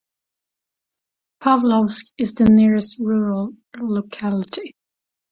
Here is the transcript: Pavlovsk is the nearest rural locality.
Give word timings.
Pavlovsk 1.43 2.07
is 2.17 2.33
the 2.33 2.45
nearest 2.45 2.97
rural 2.97 3.53
locality. 3.77 4.75